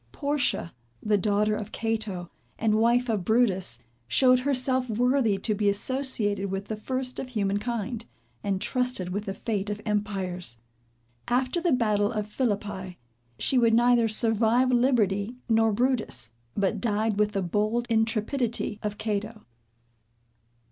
Portia, 0.11 0.73
the 1.03 1.15
daughter 1.15 1.55
of 1.55 1.71
Cato, 1.71 2.31
and 2.57 2.73
wife 2.79 3.07
of 3.07 3.23
Brutus, 3.23 3.77
showed 4.07 4.39
herself 4.39 4.89
worthy 4.89 5.37
to 5.37 5.53
be 5.53 5.69
associated 5.69 6.49
with 6.49 6.69
the 6.69 6.75
first 6.75 7.19
of 7.19 7.29
human 7.29 7.59
kind, 7.59 8.07
and 8.43 8.59
trusted 8.59 9.09
with 9.09 9.25
the 9.25 9.33
fate 9.35 9.69
of 9.69 9.79
empires. 9.85 10.59
After 11.27 11.61
the 11.61 11.71
battle 11.71 12.11
of 12.11 12.25
Phillippi, 12.25 12.97
she 13.37 13.59
would 13.59 13.75
neither 13.75 14.07
survive 14.07 14.71
liberty 14.71 15.35
nor 15.47 15.71
Brutus, 15.71 16.31
but 16.57 16.81
died 16.81 17.19
with 17.19 17.33
the 17.33 17.43
bold 17.43 17.85
intrepidity 17.87 18.79
of 18.81 18.97
Cato. 18.97 19.45